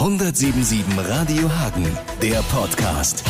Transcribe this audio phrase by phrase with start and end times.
[0.00, 1.86] 177 Radio Hagen,
[2.22, 3.22] der Podcast.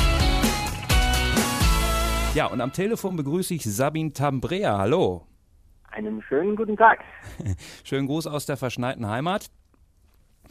[2.33, 4.79] Ja, und am Telefon begrüße ich Sabine Tambrea.
[4.79, 5.27] Hallo.
[5.91, 7.01] Einen schönen guten Tag.
[7.83, 9.51] Schönen Gruß aus der verschneiten Heimat.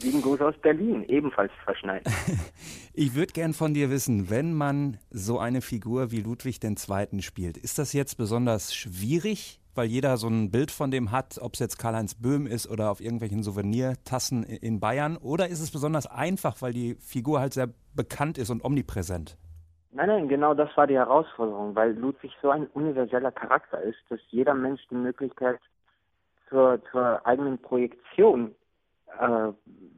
[0.02, 2.06] Lieben Gruß aus Berlin, ebenfalls verschneit.
[2.92, 7.22] Ich würde gern von dir wissen, wenn man so eine Figur wie Ludwig II.
[7.22, 11.54] spielt, ist das jetzt besonders schwierig, weil jeder so ein Bild von dem hat, ob
[11.54, 15.16] es jetzt Karl-Heinz Böhm ist oder auf irgendwelchen Souvenirtassen in Bayern?
[15.16, 19.36] Oder ist es besonders einfach, weil die Figur halt sehr bekannt ist und omnipräsent?
[19.92, 24.20] Nein, nein, genau das war die Herausforderung, weil Ludwig so ein universeller Charakter ist, dass
[24.28, 25.58] jeder Mensch die Möglichkeit
[26.48, 28.54] zur, zur eigenen Projektion
[29.18, 29.48] äh,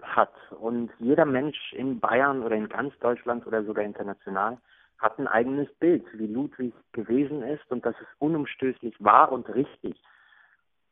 [0.02, 0.32] hat.
[0.58, 4.58] Und jeder Mensch in Bayern oder in ganz Deutschland oder sogar international
[5.02, 10.00] hat ein eigenes Bild, wie Ludwig gewesen ist und das ist unumstößlich wahr und richtig.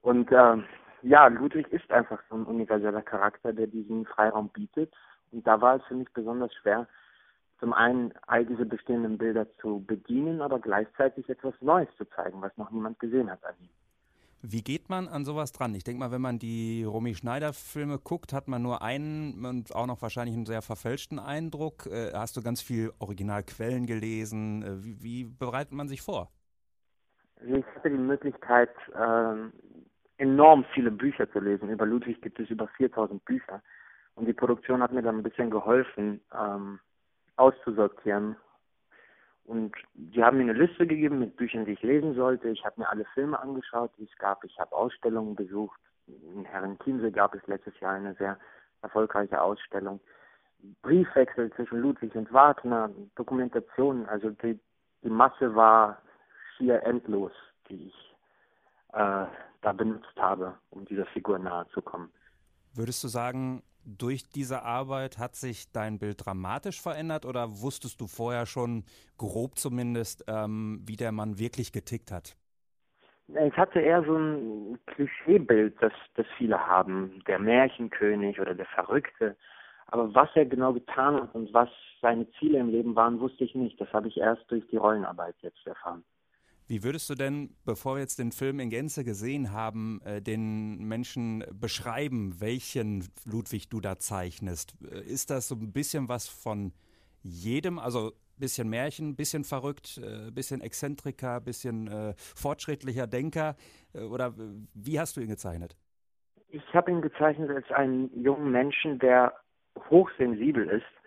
[0.02, 0.56] Und äh,
[1.02, 4.92] ja, Ludwig ist einfach so ein universeller Charakter, der diesen Freiraum bietet.
[5.30, 6.88] Und da war es für mich besonders schwer,
[7.60, 12.57] zum einen all diese bestehenden Bilder zu bedienen, aber gleichzeitig etwas Neues zu zeigen, was
[12.57, 13.68] noch niemand gesehen hat an ihm.
[14.43, 15.74] Wie geht man an sowas dran?
[15.74, 19.87] Ich denke mal, wenn man die Romy Schneider-Filme guckt, hat man nur einen und auch
[19.87, 21.87] noch wahrscheinlich einen sehr verfälschten Eindruck.
[21.87, 24.63] Äh, hast du ganz viel Originalquellen gelesen?
[24.63, 26.30] Äh, wie, wie, bereitet man sich vor?
[27.38, 31.69] Also ich hatte die Möglichkeit, äh, enorm viele Bücher zu lesen.
[31.69, 33.63] Über Ludwig gibt es über 4000 Bücher.
[34.15, 36.80] Und die Produktion hat mir dann ein bisschen geholfen, ähm,
[37.37, 38.37] auszusortieren.
[39.51, 42.51] Und die haben mir eine Liste gegeben mit Büchern, die ich lesen sollte.
[42.51, 44.45] Ich habe mir alle Filme angeschaut, die es gab.
[44.45, 45.80] Ich habe Ausstellungen besucht.
[46.07, 48.38] In Herrenchiemsee gab es letztes Jahr eine sehr
[48.82, 49.98] erfolgreiche Ausstellung.
[50.82, 54.07] Briefwechsel zwischen Ludwig und Wagner, Dokumentationen.
[54.07, 54.57] Also die,
[55.02, 56.01] die Masse war
[56.57, 57.32] schier endlos,
[57.68, 58.14] die ich
[58.92, 59.26] äh,
[59.62, 62.12] da benutzt habe, um dieser Figur nahe zu kommen.
[62.74, 68.06] Würdest du sagen, durch diese Arbeit hat sich dein Bild dramatisch verändert oder wusstest du
[68.06, 68.84] vorher schon,
[69.16, 72.37] grob zumindest, ähm, wie der Mann wirklich getickt hat?
[73.28, 79.37] Ich hatte eher so ein Klischeebild, das, das viele haben, der Märchenkönig oder der Verrückte.
[79.87, 81.69] Aber was er genau getan hat und was
[82.00, 83.81] seine Ziele im Leben waren, wusste ich nicht.
[83.81, 86.04] Das habe ich erst durch die Rollenarbeit jetzt erfahren.
[86.70, 90.84] Wie würdest du denn, bevor wir jetzt den Film in Gänze gesehen haben, äh, den
[90.84, 94.76] Menschen beschreiben, welchen Ludwig du da zeichnest?
[94.88, 96.72] Äh, ist das so ein bisschen was von
[97.25, 103.08] jedem, also ein bisschen Märchen, ein bisschen verrückt, ein äh, bisschen Exzentriker, ein bisschen fortschrittlicher
[103.08, 103.56] Denker?
[103.92, 104.32] Oder
[104.72, 105.76] wie hast du ihn gezeichnet?
[106.50, 109.34] Ich habe ihn gezeichnet als einen jungen Menschen, der
[109.91, 111.00] hochsensibel ist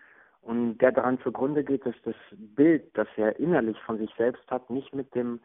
[0.43, 4.69] und der daran zugrunde geht, dass das Bild, das er innerlich von sich selbst hat,
[4.69, 5.39] nicht mit dem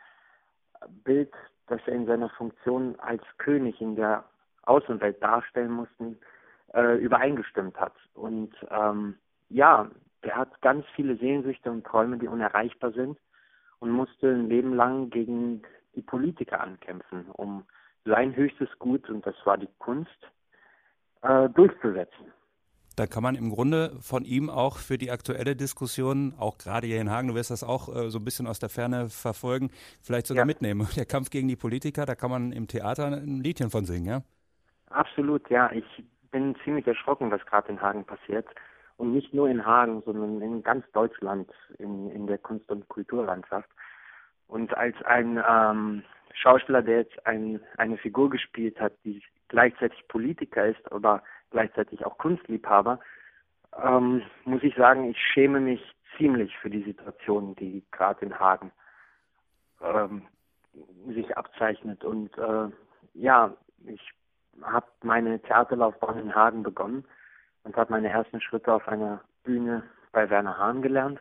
[1.05, 1.33] Bild,
[1.69, 4.25] das er in seiner Funktion als König in der
[4.63, 6.17] Außenwelt darstellen musste,
[6.75, 7.95] äh, übereingestimmt hat.
[8.15, 9.15] Und ähm,
[9.49, 9.89] ja,
[10.23, 13.19] er hat ganz viele Sehnsüchte und Träume, die unerreichbar sind
[13.79, 15.63] und musste ein Leben lang gegen
[15.95, 17.65] die Politiker ankämpfen, um
[18.05, 20.29] sein höchstes Gut, und das war die Kunst,
[21.23, 22.33] äh, durchzusetzen.
[22.99, 27.01] Da kann man im Grunde von ihm auch für die aktuelle Diskussion, auch gerade hier
[27.01, 29.71] in Hagen, du wirst das auch äh, so ein bisschen aus der Ferne verfolgen,
[30.03, 30.47] vielleicht sogar ja.
[30.47, 30.89] mitnehmen.
[30.97, 34.23] Der Kampf gegen die Politiker, da kann man im Theater ein Liedchen von singen, ja?
[34.91, 35.71] Absolut, ja.
[35.71, 35.85] Ich
[36.33, 38.47] bin ziemlich erschrocken, was gerade in Hagen passiert.
[38.97, 41.49] Und nicht nur in Hagen, sondern in ganz Deutschland,
[41.79, 43.69] in, in der Kunst- und Kulturlandschaft.
[44.49, 46.03] Und als ein ähm,
[46.35, 52.19] Schauspieler, der jetzt ein, eine Figur gespielt hat, die gleichzeitig Politiker ist, aber gleichzeitig auch
[52.19, 53.01] Kunstliebhaber,
[53.83, 55.83] ähm, muss ich sagen, ich schäme mich
[56.17, 58.73] ziemlich für die Situation, die gerade in Hagen
[59.81, 60.23] ähm,
[61.09, 62.05] sich abzeichnet.
[62.05, 62.69] Und äh,
[63.15, 63.55] ja,
[63.87, 64.01] ich
[64.63, 67.05] habe meine Theaterlaufbahn in Hagen begonnen
[67.65, 71.21] und habe meine ersten Schritte auf einer Bühne bei Werner Hahn gelernt.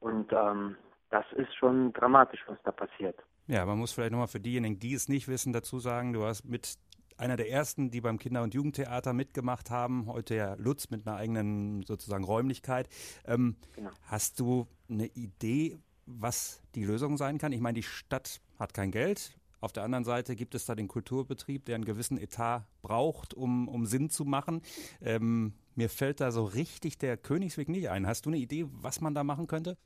[0.00, 0.76] Und ähm,
[1.10, 3.22] das ist schon dramatisch, was da passiert.
[3.46, 6.44] Ja, man muss vielleicht nochmal für diejenigen, die es nicht wissen, dazu sagen, du hast
[6.44, 6.74] mit
[7.18, 11.16] einer der ersten, die beim Kinder- und Jugendtheater mitgemacht haben, heute ja Lutz mit einer
[11.16, 12.88] eigenen sozusagen Räumlichkeit.
[13.26, 13.90] Ähm, genau.
[14.06, 17.52] Hast du eine Idee, was die Lösung sein kann?
[17.52, 19.36] Ich meine, die Stadt hat kein Geld.
[19.60, 23.66] Auf der anderen Seite gibt es da den Kulturbetrieb, der einen gewissen Etat braucht, um,
[23.66, 24.62] um Sinn zu machen.
[25.02, 28.06] Ähm, mir fällt da so richtig der Königsweg nicht ein.
[28.06, 29.76] Hast du eine Idee, was man da machen könnte?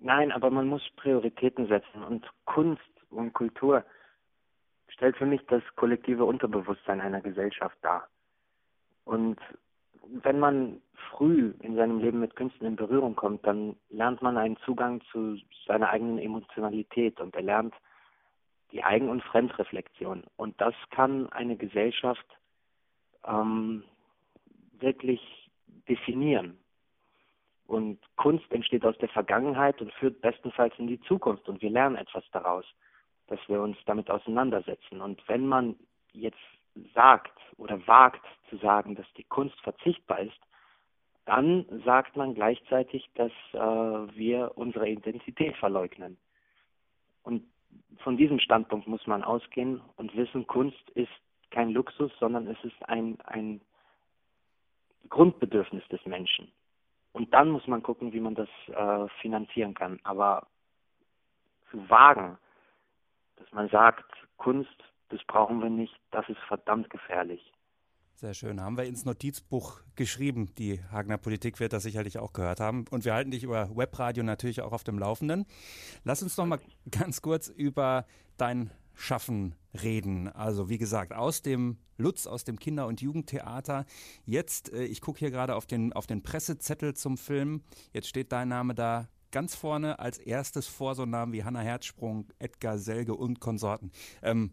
[0.00, 3.84] Nein, aber man muss Prioritäten setzen und Kunst und Kultur
[5.04, 8.08] stellt für mich das kollektive Unterbewusstsein einer Gesellschaft dar.
[9.04, 9.38] Und
[10.22, 10.80] wenn man
[11.10, 15.36] früh in seinem Leben mit Künsten in Berührung kommt, dann lernt man einen Zugang zu
[15.66, 17.74] seiner eigenen Emotionalität und er lernt
[18.72, 20.24] die Eigen- und Fremdreflexion.
[20.36, 22.26] Und das kann eine Gesellschaft
[23.26, 23.84] ähm,
[24.78, 25.20] wirklich
[25.86, 26.56] definieren.
[27.66, 31.96] Und Kunst entsteht aus der Vergangenheit und führt bestenfalls in die Zukunft und wir lernen
[31.96, 32.64] etwas daraus,
[33.28, 35.00] dass wir uns damit auseinandersetzen.
[35.00, 35.76] Und wenn man
[36.12, 36.38] jetzt
[36.94, 40.40] sagt oder wagt zu sagen, dass die Kunst verzichtbar ist,
[41.24, 46.18] dann sagt man gleichzeitig, dass äh, wir unsere Identität verleugnen.
[47.22, 47.44] Und
[47.98, 51.10] von diesem Standpunkt muss man ausgehen und wissen, Kunst ist
[51.50, 53.60] kein Luxus, sondern es ist ein, ein
[55.08, 56.50] Grundbedürfnis des Menschen.
[57.12, 60.00] Und dann muss man gucken, wie man das äh, finanzieren kann.
[60.02, 60.46] Aber
[61.70, 62.38] zu wagen,
[63.36, 64.04] dass man sagt,
[64.36, 64.74] Kunst,
[65.10, 67.52] das brauchen wir nicht, das ist verdammt gefährlich.
[68.16, 68.60] Sehr schön.
[68.60, 70.54] Haben wir ins Notizbuch geschrieben.
[70.54, 72.84] Die Hagener Politik wird das sicherlich auch gehört haben.
[72.90, 75.46] Und wir halten dich über Webradio natürlich auch auf dem Laufenden.
[76.04, 76.60] Lass uns noch mal
[76.90, 80.28] ganz kurz über dein Schaffen reden.
[80.28, 83.84] Also wie gesagt, aus dem Lutz, aus dem Kinder- und Jugendtheater.
[84.24, 87.62] Jetzt, äh, ich gucke hier gerade auf den, auf den Pressezettel zum Film.
[87.92, 92.28] Jetzt steht dein Name da ganz vorne als erstes vor so Namen wie Hannah Herzsprung,
[92.38, 93.90] Edgar Selge und Konsorten.
[94.22, 94.52] Ähm,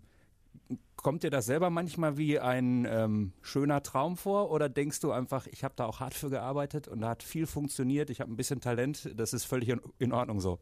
[0.97, 5.45] kommt dir das selber manchmal wie ein ähm, schöner Traum vor oder denkst du einfach,
[5.45, 8.35] ich habe da auch hart für gearbeitet und da hat viel funktioniert, ich habe ein
[8.35, 10.57] bisschen Talent, das ist völlig in, in Ordnung so?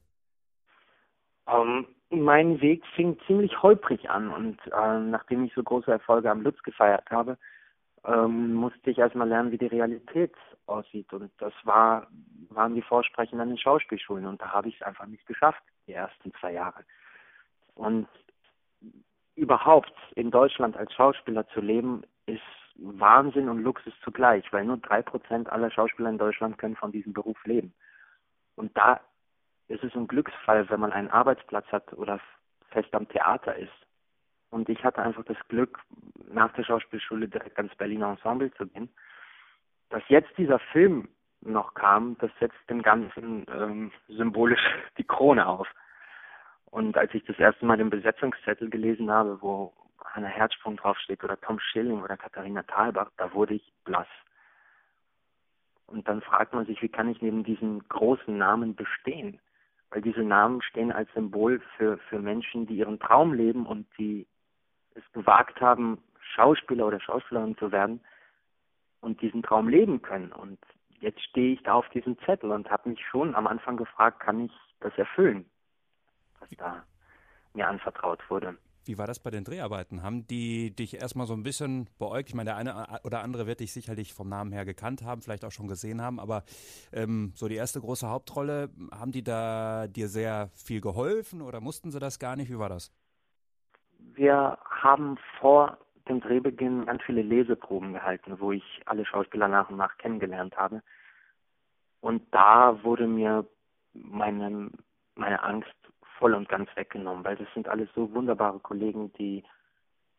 [1.47, 6.41] Ähm, mein Weg fing ziemlich holprig an und äh, nachdem ich so große Erfolge am
[6.41, 7.37] Lutz gefeiert habe,
[8.05, 10.33] ähm, musste ich erstmal lernen, wie die Realität
[10.65, 11.11] aussieht.
[11.13, 12.07] Und das war,
[12.49, 15.93] waren die Vorsprechen an den Schauspielschulen und da habe ich es einfach nicht geschafft, die
[15.93, 16.83] ersten zwei Jahre.
[17.75, 18.07] Und
[19.35, 22.41] überhaupt in Deutschland als Schauspieler zu leben, ist
[22.75, 27.13] Wahnsinn und Luxus zugleich, weil nur drei Prozent aller Schauspieler in Deutschland können von diesem
[27.13, 27.73] Beruf leben.
[28.55, 28.99] Und da
[29.67, 32.19] ist es ein Glücksfall, wenn man einen Arbeitsplatz hat oder
[32.71, 33.71] fest am Theater ist.
[34.49, 35.79] Und ich hatte einfach das Glück,
[36.31, 38.89] nach der Schauspielschule direkt ans Berliner Ensemble zu gehen.
[39.89, 41.07] Dass jetzt dieser Film
[41.41, 44.61] noch kam, das setzt dem Ganzen ähm, symbolisch
[44.97, 45.67] die Krone auf.
[46.65, 51.39] Und als ich das erste Mal den Besetzungszettel gelesen habe, wo Hannah Herzsprung draufsteht oder
[51.39, 54.07] Tom Schilling oder Katharina Thalbach, da wurde ich blass.
[55.87, 59.39] Und dann fragt man sich, wie kann ich neben diesen großen Namen bestehen?
[59.89, 64.27] Weil diese Namen stehen als Symbol für, für Menschen, die ihren Traum leben und die
[64.93, 65.97] es gewagt haben,
[66.35, 68.01] Schauspieler oder Schauspielerin zu werden
[69.01, 70.31] und diesen Traum leben können.
[70.31, 70.59] Und
[71.01, 74.45] jetzt stehe ich da auf diesem Zettel und habe mich schon am Anfang gefragt, kann
[74.45, 75.45] ich das erfüllen,
[76.39, 76.83] was da
[77.53, 78.57] mir anvertraut wurde.
[78.85, 80.01] Wie war das bei den Dreharbeiten?
[80.01, 82.29] Haben die dich erstmal so ein bisschen beäugt?
[82.29, 85.45] Ich meine, der eine oder andere wird dich sicherlich vom Namen her gekannt haben, vielleicht
[85.45, 86.43] auch schon gesehen haben, aber
[86.91, 91.91] ähm, so die erste große Hauptrolle, haben die da dir sehr viel geholfen oder mussten
[91.91, 92.49] sie das gar nicht?
[92.49, 92.91] Wie war das?
[93.99, 95.77] Wir haben vor
[96.09, 100.81] dem Drehbeginn ganz viele Leseproben gehalten, wo ich alle Schauspieler nach und nach kennengelernt habe.
[102.01, 103.45] Und da wurde mir
[103.93, 104.71] meine,
[105.15, 105.73] meine Angst
[106.17, 109.43] voll und ganz weggenommen, weil das sind alles so wunderbare Kollegen, die,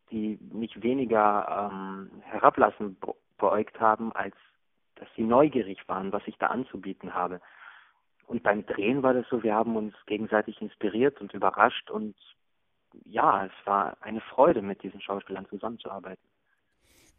[0.09, 2.97] die mich weniger ähm, herablassen
[3.37, 4.35] beäugt haben, als
[4.95, 7.41] dass sie neugierig waren, was ich da anzubieten habe.
[8.27, 12.15] Und beim Drehen war das so, wir haben uns gegenseitig inspiriert und überrascht und
[13.05, 16.23] ja, es war eine Freude, mit diesen Schauspielern zusammenzuarbeiten.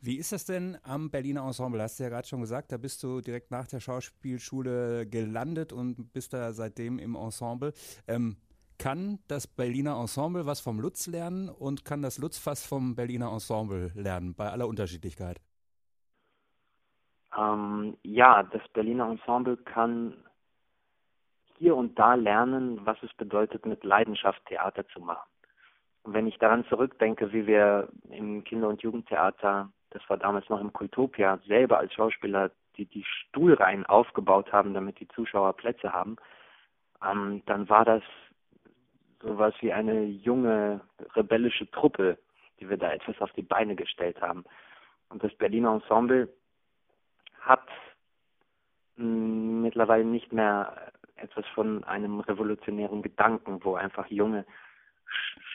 [0.05, 1.81] Wie ist das denn am Berliner Ensemble?
[1.81, 6.13] Hast du ja gerade schon gesagt, da bist du direkt nach der Schauspielschule gelandet und
[6.13, 7.73] bist da seitdem im Ensemble.
[8.09, 8.37] Ähm,
[8.79, 13.31] kann das Berliner Ensemble was vom Lutz lernen und kann das Lutz was vom Berliner
[13.31, 15.41] Ensemble lernen, bei aller Unterschiedlichkeit?
[17.39, 20.17] Ähm, ja, das Berliner Ensemble kann
[21.59, 25.32] hier und da lernen, was es bedeutet, mit Leidenschaft Theater zu machen.
[26.05, 30.73] Wenn ich daran zurückdenke, wie wir im Kinder- und Jugendtheater, das war damals noch im
[30.73, 36.17] Kultopia, selber als Schauspieler die, die Stuhlreihen aufgebaut haben, damit die Zuschauer Plätze haben,
[37.05, 38.03] ähm, dann war das
[39.21, 40.81] sowas wie eine junge
[41.15, 42.19] rebellische Truppe,
[42.59, 44.45] die wir da etwas auf die Beine gestellt haben.
[45.09, 46.29] Und das Berliner Ensemble
[47.41, 47.69] hat
[48.97, 54.45] mh, mm, mittlerweile nicht mehr etwas von einem revolutionären Gedanken, wo einfach junge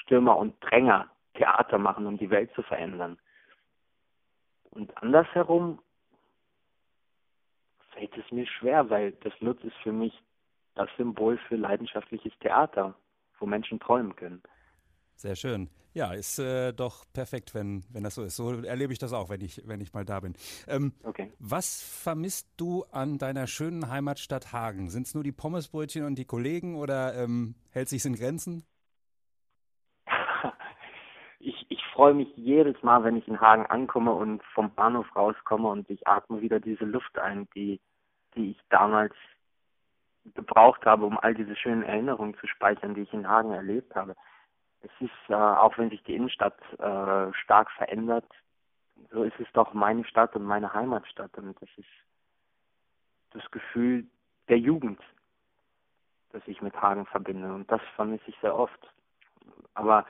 [0.01, 3.17] Stürmer und Dränger Theater machen, um die Welt zu verändern.
[4.71, 5.79] Und andersherum
[7.91, 10.13] fällt es mir schwer, weil das Lutz ist für mich
[10.75, 12.95] das Symbol für leidenschaftliches Theater
[13.39, 14.41] wo Menschen träumen können.
[15.15, 15.69] Sehr schön.
[15.93, 18.35] Ja, ist äh, doch perfekt, wenn, wenn das so ist.
[18.35, 20.35] So erlebe ich das auch, wenn ich, wenn ich mal da bin.
[20.67, 21.31] Ähm, okay.
[21.39, 24.91] Was vermisst du an deiner schönen Heimatstadt Hagen?
[24.91, 28.63] Sind es nur die Pommesbrötchen und die Kollegen oder ähm, hält sich in Grenzen?
[31.39, 35.67] ich, ich freue mich jedes Mal, wenn ich in Hagen ankomme und vom Bahnhof rauskomme
[35.67, 37.81] und ich atme wieder diese Luft ein, die,
[38.35, 39.15] die ich damals
[40.35, 44.15] gebraucht habe, um all diese schönen Erinnerungen zu speichern, die ich in Hagen erlebt habe.
[44.83, 48.29] Es ist, äh, auch wenn sich die Innenstadt äh, stark verändert,
[49.09, 51.89] so ist es doch meine Stadt und meine Heimatstadt und das ist
[53.31, 54.05] das Gefühl
[54.49, 55.01] der Jugend,
[56.31, 58.93] das ich mit Hagen verbinde und das vermisse ich sehr oft.
[59.73, 60.05] Aber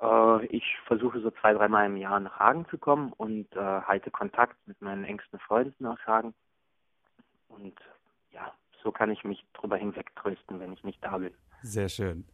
[0.00, 4.10] äh, ich versuche so zwei, dreimal im Jahr nach Hagen zu kommen und äh, halte
[4.10, 6.34] Kontakt mit meinen engsten Freunden aus Hagen
[7.48, 7.74] und
[8.32, 11.32] ja, so kann ich mich drüber hinwegtrösten, wenn ich nicht da bin.
[11.62, 12.24] Sehr schön.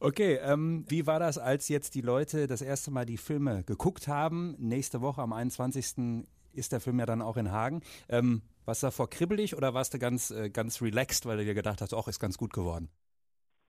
[0.00, 4.08] Okay, ähm, wie war das, als jetzt die Leute das erste Mal die Filme geguckt
[4.08, 4.56] haben?
[4.58, 6.24] Nächste Woche am 21.
[6.54, 7.82] ist der Film ja dann auch in Hagen.
[8.08, 11.54] Ähm, warst du davor kribbelig oder warst du ganz, äh, ganz relaxed, weil du dir
[11.54, 12.88] gedacht hast, auch ist ganz gut geworden?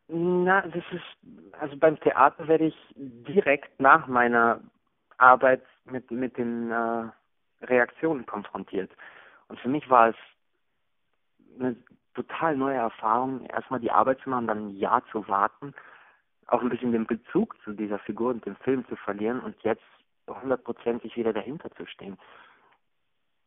[0.08, 4.60] Na, das ist, also beim Theater werde ich direkt nach meiner
[5.18, 7.10] Arbeit mit, mit den äh,
[7.62, 8.92] Reaktionen konfrontiert.
[9.48, 10.16] Und für mich war es
[11.60, 11.76] eine
[12.14, 15.74] total neue Erfahrung, erstmal die Arbeit zu machen, dann ein Jahr zu warten,
[16.48, 19.84] auch ein bisschen den Bezug zu dieser Figur und dem Film zu verlieren und jetzt
[20.28, 22.18] hundertprozentig wieder dahinter zu stehen.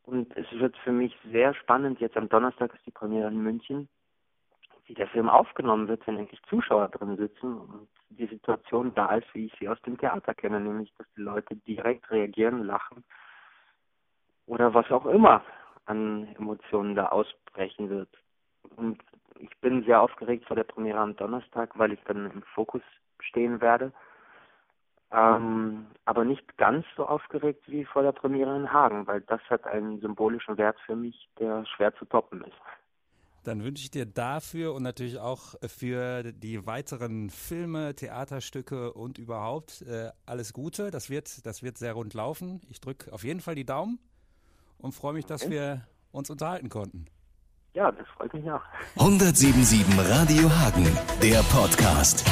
[0.04, 3.88] Und es wird für mich sehr spannend, jetzt am Donnerstag ist die Premiere in München,
[4.86, 9.26] wie der Film aufgenommen wird, wenn endlich Zuschauer drin sitzen und die Situation da ist,
[9.34, 13.04] wie ich sie aus dem Theater kenne, nämlich dass die Leute direkt reagieren, lachen
[14.46, 15.42] oder was auch immer
[15.86, 18.08] an Emotionen da ausbrechen wird.
[18.76, 18.98] Und
[19.38, 22.82] ich bin sehr aufgeregt vor der Premiere am Donnerstag, weil ich dann im Fokus
[23.20, 23.92] stehen werde.
[25.12, 29.64] Ähm, aber nicht ganz so aufgeregt wie vor der Premiere in Hagen, weil das hat
[29.64, 32.56] einen symbolischen Wert für mich, der schwer zu toppen ist.
[33.46, 39.82] Dann wünsche ich dir dafür und natürlich auch für die weiteren Filme, Theaterstücke und überhaupt
[39.82, 40.90] äh, alles Gute.
[40.90, 42.60] Das wird, das wird sehr rund laufen.
[42.68, 44.00] Ich drücke auf jeden Fall die Daumen
[44.78, 47.06] und freue mich, dass wir uns unterhalten konnten.
[47.74, 48.62] Ja, das freut mich auch.
[48.98, 50.88] 1077 Radio Hagen,
[51.22, 52.24] der Podcast.